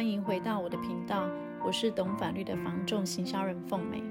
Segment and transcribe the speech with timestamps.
[0.00, 1.28] 欢迎回到我的频道，
[1.62, 4.02] 我是懂法律的房仲行销人凤梅。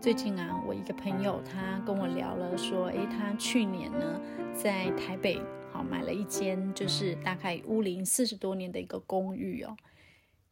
[0.00, 4.20] 最近啊，我一个朋友他跟我聊了，说，诶，他去年呢
[4.54, 5.42] 在台北
[5.72, 9.76] 好买了一间，就是大概屋龄四十多年的一个公寓哦。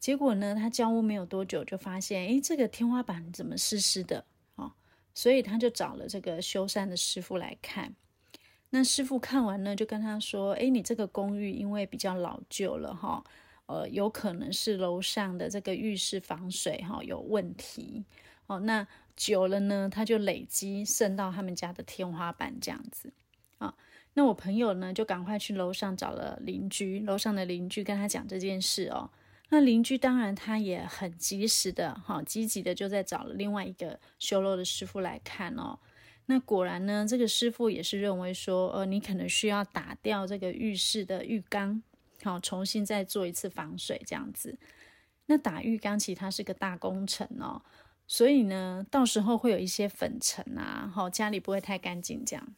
[0.01, 4.25] 结果呢，他交屋没有多久，就发现，诶，这个天花板怎么湿湿的？
[4.57, 4.73] 哦，
[5.15, 7.95] 所以他就找了这个修缮的师傅来看。
[8.71, 13.23] 那师傅看完呢，就跟他说，诶，你这个公寓因为比较老旧了，哈。
[13.67, 18.05] 呃，有可能是楼上的这个浴室防水哈、有问题
[18.47, 18.87] 哦，那
[19.17, 23.13] 久了呢，它就累积渗到他们家的天花板这样子
[23.59, 23.75] 啊、
[24.13, 29.11] 那我朋友呢就赶快去楼上找了邻居，楼上的邻居跟他讲这件事哦。
[29.49, 35.79] 那邻居当然他也很及时的哈、哦，积极的就在找了另外一个修楼的师傅来看哦。
[36.27, 41.83] 那果然呢，这个师傅也是认为说，呃，你可能需要打掉这个浴室的浴缸。
[42.25, 44.59] 好，重新再做一次防水这样子。
[45.27, 47.63] 那打浴缸其实它是个大工程哦，
[48.07, 52.55] 所以呢，到时候会有一些粉尘啊，好，家里不会太干净这样。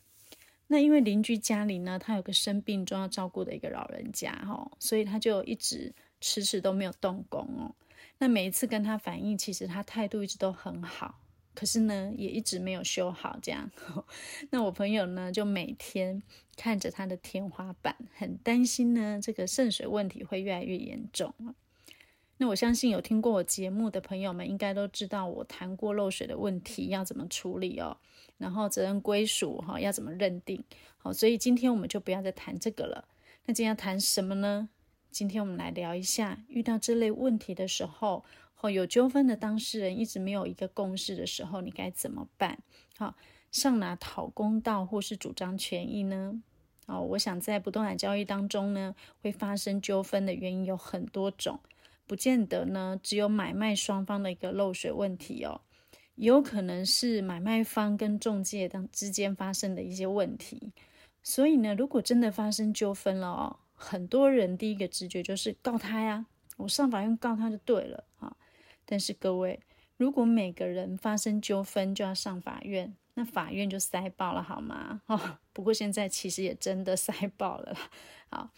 [0.69, 7.75] 那因为邻居家里呢，他有个生病中要照顾的一个老人家哈，所以他就一直迟迟都没有动工哦。
[8.19, 11.21] 那每一次跟他反映，其实他态度一直都很好。
[11.57, 13.71] 可是呢，也一直没有修好，这样。
[14.51, 16.23] 那我朋友呢，就每天
[16.57, 21.35] 看着他的天花板，很担心呢，这个渗水问题会越来越严重。
[22.37, 27.97] 那我相信有听过我节目的朋友们，应该都知道我谈过漏水的问题要怎么处理哦，
[28.37, 30.63] 然后责任归属哈要怎么认定。
[30.99, 33.09] 好，所以今天我们就不要再谈这个了。
[33.47, 34.69] 那今天要谈什么呢？
[35.11, 38.23] 今天我们来聊一下，遇到这类问题的时候。
[38.71, 42.59] 有纠纷的当事人一直没有一个共识的时候，你该怎么办？
[42.97, 43.15] 好，
[43.51, 46.43] 上哪讨公道或是主张权益呢？
[46.87, 51.59] 哦，我想在不动产交易当中呢，会发生纠纷的原因有很多种，
[52.07, 55.61] 不见得呢只有买卖双方的一个漏水问题哦，
[56.15, 60.73] 也有可能是买卖方跟中介当之间发生的一些问题。
[61.25, 66.27] 所以呢，如果真的发生纠纷了哦，很多人第一个直觉就是告他呀，
[66.57, 68.37] 我上法院告他就对了啊。
[68.87, 69.61] 但是各位，
[69.97, 75.03] 如果每个人发生纠纷就要上法院，那法院就塞爆了，好吗？
[75.09, 77.77] 哦，不过现在其实也真的塞爆了。
[78.31, 78.51] 好，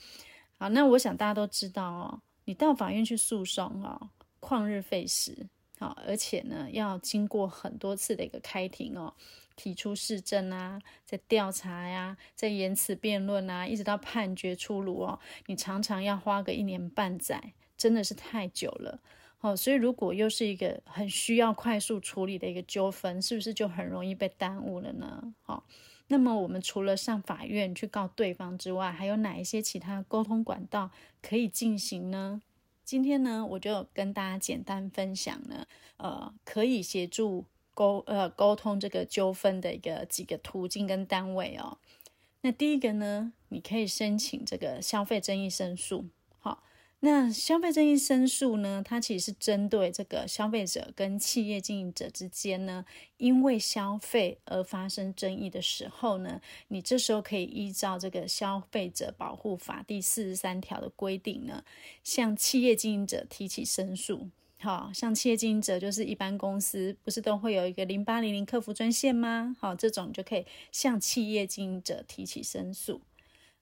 [0.59, 5.47] 好，那我想大家都知道哦，你到法院去诉讼哦，旷日费时，
[5.78, 9.15] 好，而且呢，要经过很多次的一个开庭哦，
[9.56, 19.00] 提出事证啊，在调查呀，在言辞辩论啊，一直到判决出炉哦，你常常要花个一年半载，真的是太久了。
[19.41, 25.32] 好，所以如果又是一个很需要快速处理的一个纠纷，是不是就很容易被耽误了呢？
[25.43, 25.65] 好，
[26.09, 30.91] 那么我们除了上法院去告对方之外，还有哪一些其他沟通管道
[31.22, 32.43] 可以进行呢？
[32.84, 35.65] 今天呢，我就跟大家简单分享呢，
[35.99, 37.44] 呃，可以协助
[37.75, 41.78] 沟呃沟通这个纠纷的一个几个途径跟单位哦。
[42.41, 46.06] 那第一个呢，你可以申请这个消费争议申诉。
[47.00, 52.84] 那消费争议申诉呢，它其实是针对这个消费者跟企业经营者之间呢，
[53.19, 61.62] 因为消费而发生争议的时候呢，你这时候可以依照这个消费者保护法第四十三条的规定呢，
[62.03, 64.28] 向企业经营者提起申诉。
[64.58, 69.54] 好，像企业经营者就是一般公司，不是都会有一个零八零零客服专线吗？
[69.60, 73.03] 好，这种就可以向企业经营者提起申诉。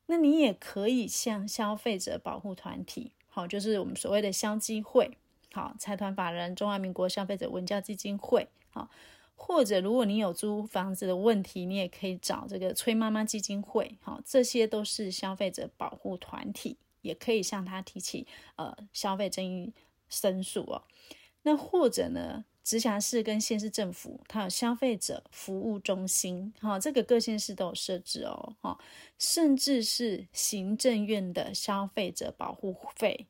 [0.07, 3.13] 那你也可以向消费者保护团体。
[3.37, 5.11] 好，就是我们所谓的乡基会，
[5.53, 8.89] 好，财团法人中华民国消费者文教基金会，好，
[9.35, 19.75] 或者如果你有租房子的问题，你也可以找这个崔妈妈基金会，好，这些都是消费者保护团体，也可以向他提起呃消费争议
[20.09, 20.85] 申诉哦。
[21.43, 28.77] 那或者呢，直辖市跟县市政府，它有消费者服务中心，好，这个各县市都有设置哦，哈，
[29.21, 33.29] 甚至是行政院的消费者保护费，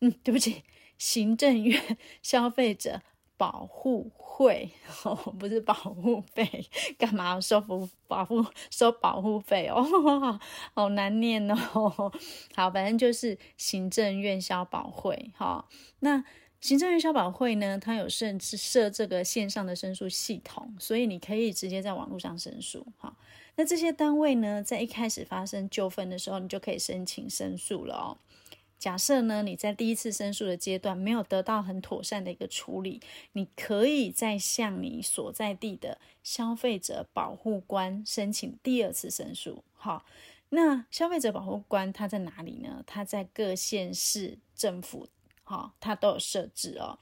[0.00, 0.62] 嗯，对不起，
[0.98, 3.00] 行政院 消费者
[3.38, 4.70] 保护会，
[5.04, 6.66] 哦，不是保护费，
[6.98, 9.82] 干嘛要收服保护收保护费哦？
[10.76, 12.12] 好难念哦，
[12.54, 15.66] 好，反正就是行政院消保会，好，
[16.00, 16.22] 那。
[16.60, 22.86] 行政院消保会呢，它有设置设这个线上的申诉系统，所以你可以直接在网络上申诉。
[22.98, 23.16] 哈，
[23.56, 28.18] 那这些单位呢，在一开始发生纠纷的时候，你就可以申请申诉了哦。
[28.78, 33.00] 假设呢，你在第一次申诉的阶段没有得到很妥善的一个处理，
[33.32, 39.64] 你可以再向你所在地的消费者保护官申请第二次申诉。
[39.72, 40.04] 好。
[40.52, 42.82] 那消费者保护官他在哪里呢？
[42.84, 45.06] 他在各县市政府，
[45.50, 46.98] 哈，它都有设置哦。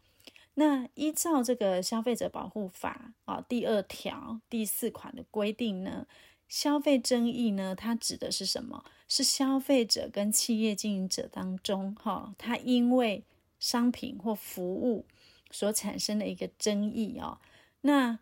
[0.55, 6.07] 那依照这个消费者保护法啊第二条第四款的规定呢，
[6.49, 8.85] 消费争议呢，它指的是什么？
[9.07, 13.25] 是消费者跟企业经营者当中，哈，他因为
[13.59, 15.07] 商品或服务
[15.51, 17.39] 所产生的一个争议哦，
[17.83, 18.19] 那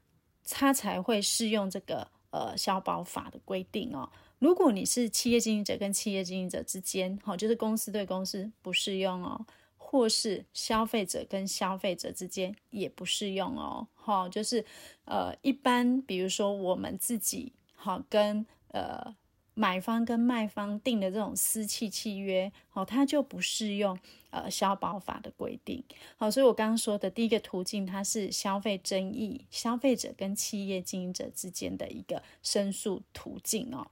[0.49, 4.11] 他才会适用这个呃消保法的规定哦。
[4.39, 9.47] 如果你是企业经营者跟企业经营者之间，哈，就是公司对公司不适用哦。
[9.89, 14.65] 或是消费者跟消费者之间也不适用哦，哈，就是
[15.05, 19.15] 呃，一般比如说我们自己好跟呃
[19.55, 23.97] 买方跟卖方订的这种私契契约，好，它就不适用
[24.31, 25.85] 呃消保法的规定，
[26.17, 33.87] 好，所以我刚刚说的第一个途径，它是消费争议，消费者跟企业经营者之间的一个申诉途径哦。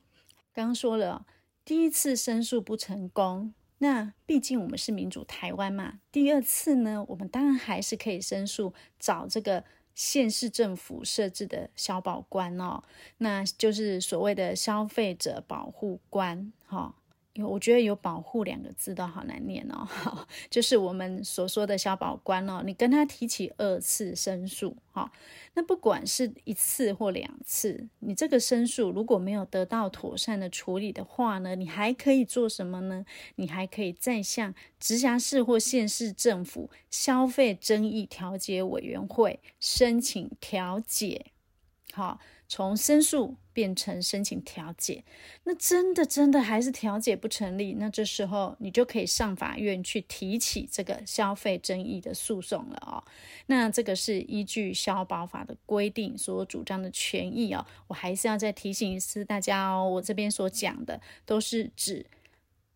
[0.52, 1.25] 刚刚说了，
[1.64, 3.55] 第一次申诉不成功。
[3.79, 12.82] 那毕竟我们是民主台湾嘛，第二次呢，我们当然还是可以申诉，找这个县市政府设置的消保官哦，
[13.19, 16.94] 那就是所谓的消费者保护官哈。
[17.35, 19.87] 有，我觉得有“保护”两个字都好难念哦。
[20.49, 25.11] 就是我们所说的小保官哦，你跟他提起二次申诉，哈，
[25.55, 33.05] 那不管是一次或两次，你这个申诉如果没有得到妥善的处理的话呢，你还可以做什么呢？
[33.35, 41.33] 你还可以再向直辖市或县市政府消费争议调解委员会申请调解，
[41.93, 42.21] 好。
[42.47, 45.03] 从申诉变成申请调解，
[45.45, 53.03] 那真的真的还是调解不成立，那这时候你就可以上法院去提起这个消费争议的诉讼了哦。
[53.47, 57.65] 那这个是依据消保法的规定所主张的权益哦。
[57.87, 62.05] 我还是要再提醒一次大家哦，我这边所讲的都是指。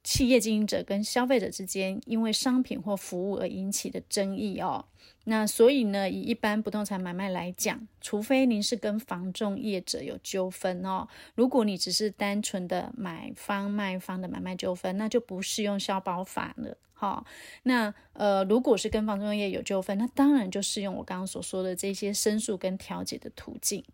[0.04, 4.86] 企业经营者跟消费者之间因为商品或服务而引起的争议哦，
[5.24, 17.26] 那所以呢，以一般不动产买卖来讲，除非您是跟房仲业者有纠纷哦，如果你只是单纯的买方卖方的买卖纠纷，那就不适用消保法了哈、哦。
[17.64, 23.84] 那呃，如果是跟房仲业有纠纷，那当然就适用我刚刚所说的这些申诉跟调解的途径。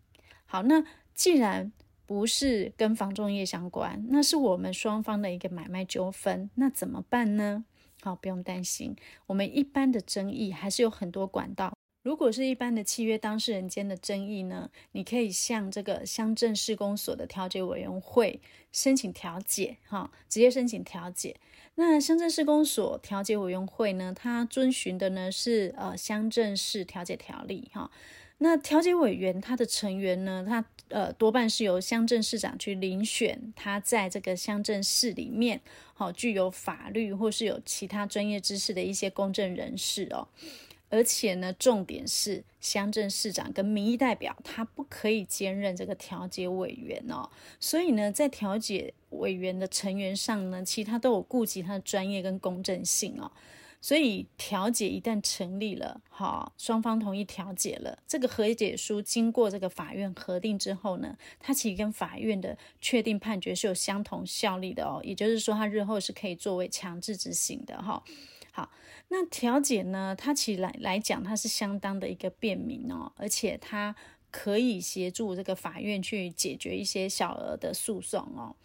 [0.45, 1.73] 好，那既然
[2.05, 7.65] 不是跟房仲业相关，那是我们双方的一个买卖纠纷，那怎么办呢？
[8.01, 11.73] 好，不用担心，我们一般的争议还是有很多管道。
[12.03, 18.39] 如果是一般的契约当事人间的争议呢，你可以向这个乡镇市公所的调解委员会
[18.71, 21.35] 申请调解，哈，直接申请调解。
[21.73, 27.89] 那乡镇市公所调解委员会呢，它遵循的呢是呃乡镇市调解条例，哈。
[28.39, 35.61] 那调解委员他的成员呢，他呃多半是由乡镇市长去遴选，他在这个乡镇市里面，
[35.93, 40.27] 好、具有法律或是有其他专业知识的一些公正人士哦。
[40.89, 47.29] 而且呢，重点是乡镇市长跟民意代表他不可以兼任这个调解委员哦。
[47.59, 53.31] 所以呢，在调解委员的成员上呢，其他都有顾及他的专业跟公正性哦。
[53.81, 68.03] 所以调解一旦成立了，好，双方同意调解了，这个和解书经过这个法院核定之后呢，它其实跟法院的确定判决是有相同效力的哦，也就是说，它日后是可以作为强制执行的哈。
[68.51, 68.71] 好，
[69.09, 73.95] 那调解呢，它其实来来讲，它是相当的一个便民哦，而且它
[74.31, 78.55] 可以协助这个法院去解决一些小额的诉讼哦。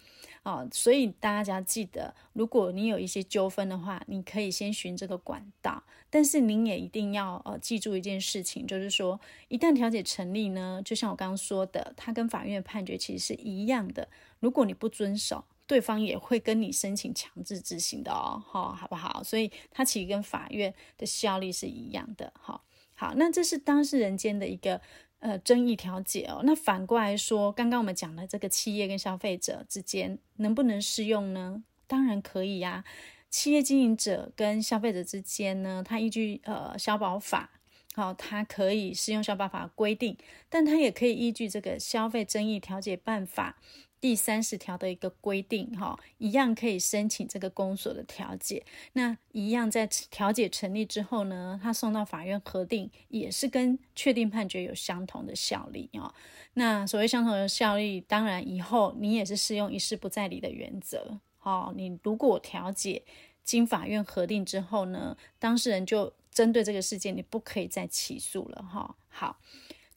[0.43, 5.83] 啊、哦，所以大家记得，如果你有一些纠纷的话，你可以先循这个管道。
[6.09, 14.09] 但是您也一定要呃记住一件事情，就是说，一旦调解成立呢，就像我刚刚说的，它跟法院判决其实是一样的。
[14.39, 19.23] 如果你不遵守，对方也会跟你申请强制执行的哦，好、好不好？
[19.23, 22.33] 所以它其实跟法院的效力是一样的。
[22.41, 22.61] 好、哦，
[22.95, 24.81] 好，那这是当事人间的一个。
[25.21, 31.63] 呃，争议调解哦，那反过来说，刚刚我们讲的这个企业跟消费者之间能不能适用呢？
[31.87, 32.85] 当然可以呀、
[33.29, 37.51] 企业经营者跟消费者之间呢，他依据呃消保法，
[37.95, 40.17] 好、哦，它可以适用消保法规定，
[40.49, 43.57] 但他也可以依据这个消费争议调解办法。
[44.01, 48.65] 第三十条的一个规定，哈，一样可以申请这个公所的调解。
[48.95, 56.13] 那一样在调解成立之后呢，他送到法院核定，也是跟确定判决有相同的效力哦。
[56.55, 61.21] 那所谓相同的效力，当然以后你也是适用一事不再理的原则。
[61.37, 63.05] 好，你如果调解
[63.45, 68.63] 经法院核定之后呢，当事人就针对这个事件，你不可以再起诉了。
[68.63, 69.39] 哈，好，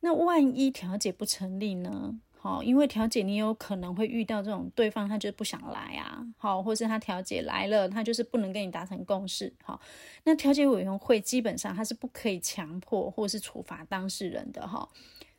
[0.02, 2.20] 那万一调解不成立呢？
[2.44, 9.80] 好，因为调解你有可能会遇到这种对方他就是不想来啊，好，或是他调解来了，他就是不能跟你达成共识，好，
[10.26, 14.90] 那调解委员会基本上他是不可以强迫或是处罚当事人的哈，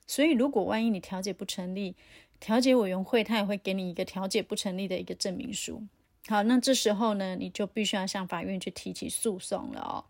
[0.07, 1.95] 所以如果万一你调解不成立，
[2.41, 5.83] 调解委员会他也会给你一个调解不成立的一个证明书，
[6.27, 10.05] 好，那这时候呢，你就必须要向法院去提起诉讼了哦。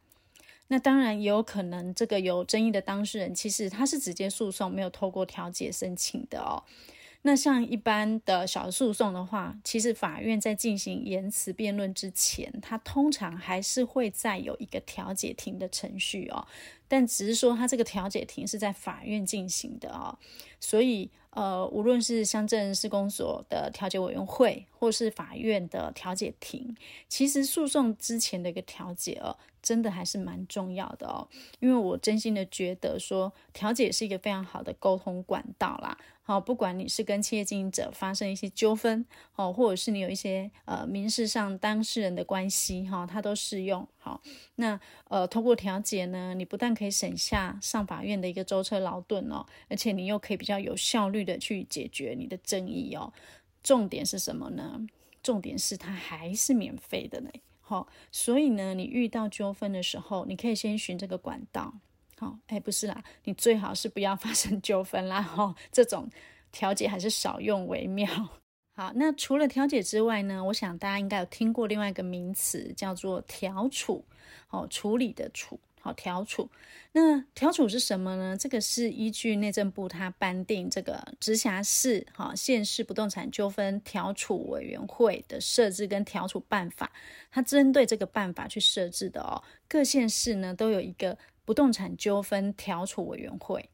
[0.69, 6.63] 那当然也有可能，这个有争议的当事人其实他是直接诉讼，没有透过调解申请的哦。
[7.27, 16.47] 那像一般的小诉讼的话，其实法院在进行言词辩论之前，它通常还是会再有一个调解庭的程序哦。
[16.87, 20.19] 但只是说，它这个调解庭是在法院进行的哦，
[20.61, 21.11] 所以。
[21.35, 26.77] 呃，无论是乡镇市公所的调解委员会，或是法院的调解庭，
[27.09, 31.27] 其实诉讼之前的一个调解哦，真的还是蛮重要的哦。
[31.59, 35.99] 因为我真心的觉得说，调解是一个非常好的沟通管道啦。
[36.27, 39.05] 好，不管你是跟企业经营者发生一些纠纷，
[39.37, 43.87] 哦，或者是你有一些呃民事上当事人的关系，哈，它都适用。
[43.99, 44.23] 好，
[44.55, 53.13] 那呃，通过调解呢，你不但可以省下上法院的一个舟车劳顿哦，而且你又可以比较有效率的去解决你的争议哦。
[53.63, 54.87] 重点是什么呢？
[55.23, 57.31] 重点是它还是免费的呢。
[57.61, 61.75] 好，所以呢，你遇到纠纷的时候，你可以先循这个管道。
[62.17, 66.09] 好，哎，不是啦，你最好是不要发生纠纷啦，哈，这种
[66.53, 68.09] 调解还是少用为妙。
[68.77, 74.05] 好，那除了调解之外呢，我想大家应该有听过另外一个名词，叫做调处，
[74.51, 76.49] 哦，处理的处，好，调处。
[76.93, 78.37] 那调处是什么呢？
[78.37, 86.93] 这个是依据内政部它颁定这个直辖市、哈县市不动产纠纷调处委员会的设置跟调处办法，
[87.31, 89.43] 它针对这个办法去设置的哦。
[89.69, 91.19] 各县市呢都有一个。
[91.45, 93.69] 不动产纠纷调处委员会，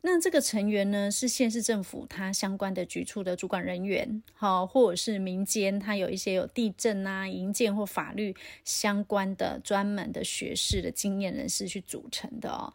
[0.00, 8.34] 那这个成员呢是县市政府它相关的局处的主管人员，好，或者是民间它有一些有地震啊、营建或法律
[8.64, 12.72] 相关的专门的学士的经验人士去组成的哦。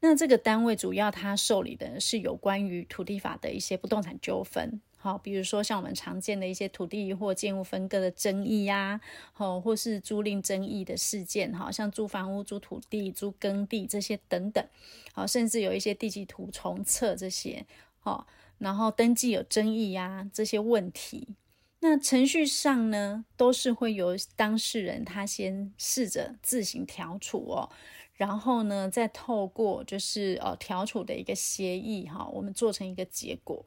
[0.00, 4.82] 那这个单位主要它受理的是有关于土地法的一些不动产纠纷。
[4.98, 9.00] 好，比如说像我们常见的一些土地或建物分割的争议呀，
[9.32, 14.66] 好，或是租赁争议的事件，好，像租房屋、租土地、租耕地这些等等，
[15.12, 17.64] 好，甚至有一些地籍图重测这些，
[18.00, 18.26] 好，
[18.58, 21.28] 然后登记有争议呀这些问题，
[21.80, 27.70] 那程序上呢，都是会由当事人他先试着自行调处哦，
[28.14, 33.64] 然后呢，再透过就是呃调处的一个协议哈，我们做成一个结果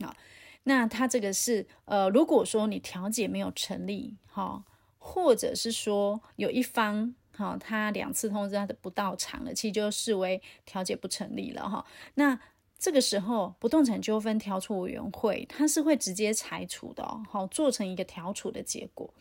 [0.00, 0.16] 啊。
[0.64, 4.62] 那他这个是呃，如果说你调解没有成立，哈，
[4.98, 11.84] 或者是说有一方哈，他两次通知他的不到场了，其实就视为调解不成立了哈。
[12.14, 12.38] 那
[12.78, 19.12] 这个时候，不动产纠纷调处委员会他是会直接裁处的哦，好，做成一个调处的结果。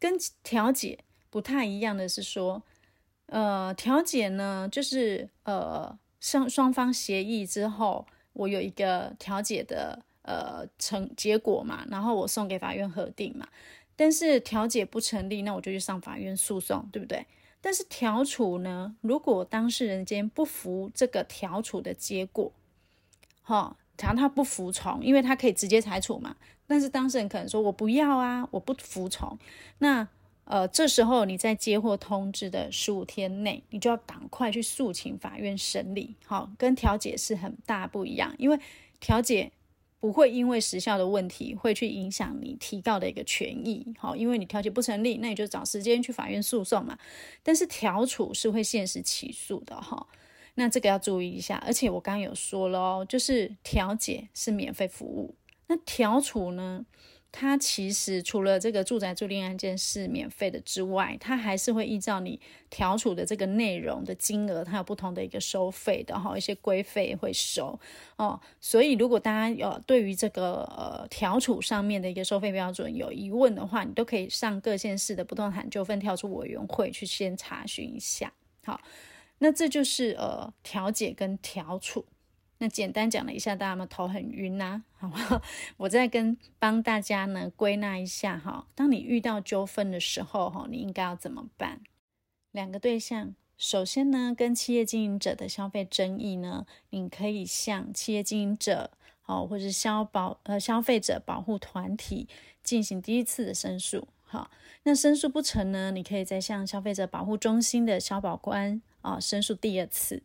[0.00, 0.98] 跟调解
[1.30, 2.62] 不太一样的是说，
[3.26, 10.02] 呃，调解呢就是呃双双方协议之后，我有一个调解的。
[10.24, 13.46] 呃，成结果嘛，然后我送给法院核定嘛。
[13.94, 17.26] 但是调解不成立，那我就去上法院诉讼，对不对？
[17.60, 22.50] 但是调处呢，如果当事人间不服这个调处的结果，
[23.42, 26.34] 哈，假如他不服从，因为他可以直接裁处嘛。
[26.66, 29.38] 但是当事人可能说我不要啊，我不服从。
[29.78, 30.08] 那
[30.44, 36.16] 呃，这时候你在接获通知的十五天内，你就要赶快去诉请法院审理。
[36.26, 38.58] 好，跟调解是很大不一样，因为
[38.98, 39.52] 调解。
[40.04, 46.98] 不会因为时效的问题会去影响你提告的一个权益，好，因为你调解不成立，那你就找时间去法院诉讼嘛。
[47.42, 50.06] 但是调处是会限时起诉的哈，
[50.56, 51.56] 那这个要注意一下。
[51.66, 55.34] 而且我刚刚有说了哦，就是调解是免费服务，
[55.68, 56.84] 那调处呢？
[57.36, 62.38] 它其实除了这个住宅租赁案件是免费的之外，它还是会依照你
[62.70, 67.76] 调处的这个内容的金额，它有不同的一个收费的哈，一些规费会收
[68.14, 68.40] 哦。
[68.60, 78.32] 所以如果大家有对于这个呃调处上面的一个收费标准有疑问的话，你都可以上各县市的不动产纠纷调处委员会去先查询一下。
[78.62, 78.80] 好，
[79.38, 82.06] 那这就是呃调解跟调处。
[82.64, 85.42] 那简单讲了一下，大家们头很晕呐， 好吗？
[85.76, 88.66] 我再跟帮大家呢归纳一下哈。
[88.74, 91.82] 当你遇到纠纷的时候哈，你应该要怎么办？
[92.52, 98.92] 两个对象，首先呢，跟企业经营者的消费争议呢，你可以向企业经营者
[99.26, 102.26] 哦，或者消保呃消费者保护团体
[102.62, 104.08] 进行第一次的申诉。
[104.22, 104.50] 好，
[104.84, 110.22] 那申诉不成呢，你可以再向消费者保护中心的消保官啊申诉第二次。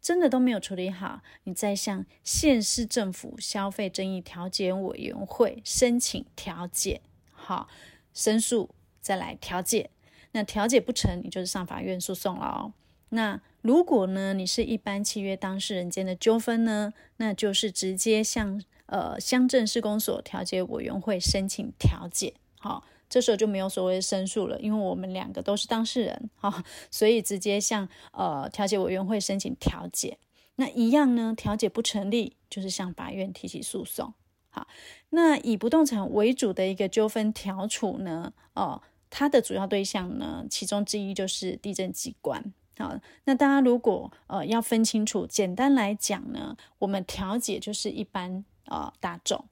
[0.00, 7.68] 真的都没有处理好，你再向县市政府消费争议调解委员会申请调解，好，
[8.14, 9.90] 申诉再来调解。
[10.32, 12.72] 那调解不成，你就是上法院诉讼了哦。
[13.10, 22.34] 那如果呢，你是一般契约当事人间的纠纷呢，那就是直接向呃乡镇市公所调解委员会申请调解。
[22.58, 30.16] 好，这时候就没有所谓的申诉了，因为我们两个都是当事人，好，所以直接向呃调解委员会申请调解。
[30.54, 34.14] 那一样呢，调解不成立，就是向法院提起诉讼。
[34.48, 34.66] 好，
[35.10, 38.80] 那以不动产为主的一个纠纷调处呢，哦。
[39.12, 42.54] 它的主要对象呢，其中之一就是地震机关。
[42.78, 49.44] 好，那大家如果呃要分清楚，简单来讲呢，我们调解就是一般呃大众，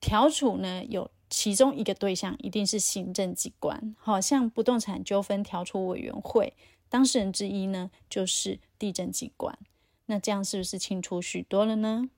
[0.00, 3.94] 调处呢有其中一个对象一定是行政机关。
[3.98, 6.54] 好，像不动产纠纷调处委员会
[6.88, 9.58] 当事人之一呢就是地政机关。
[10.06, 12.08] 那这样是不是清楚许多了呢？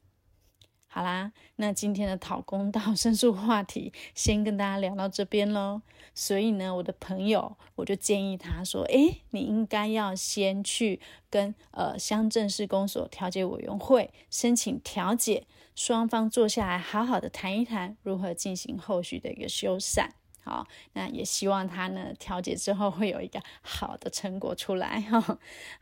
[0.91, 5.83] 好啦，那今天的讨公道申诉话题先跟大家聊到这边喽。
[6.15, 10.99] 所以呢，我的朋友我就建议他说：“诶，你应该要先去
[11.31, 15.47] 跟呃乡镇市公所调解委员会申请调解，
[15.79, 20.09] 双方坐下来好好的谈一谈如何进行后续的一个修缮。”
[20.43, 25.21] 好，那也希望他呢调解之后会有一个好的成果出来哈。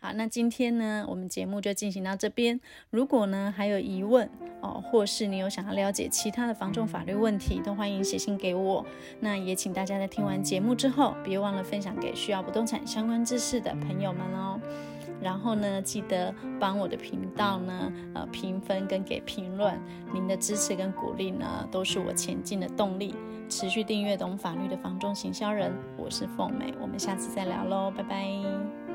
[0.01, 2.61] 好，那今天呢我们节目就进行到这边。
[2.91, 4.29] 如果呢还有疑问
[4.61, 8.85] 哦，或是你有想要了解其他的房仲法律问题，都欢迎写信给我。
[9.21, 14.61] 那也请大家在听完节目之后，别忘了分享给需要不动产相关知识的朋友们哦。
[15.21, 19.79] 然后呢，记得帮我的频道呢呃评分跟给评论，
[20.13, 23.15] 您的支持跟鼓励呢都是我前进的动力。
[23.49, 28.86] 持续订阅懂法律的房中行销人，我是凤美，我们下次再聊喽，拜拜。